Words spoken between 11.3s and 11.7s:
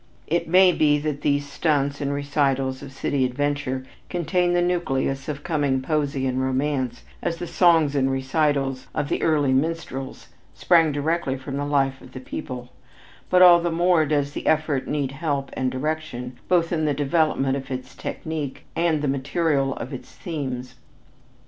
from the